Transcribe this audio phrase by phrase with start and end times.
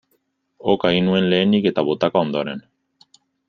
[0.73, 2.65] Oka egin nuen lehenik eta botaka ondoren.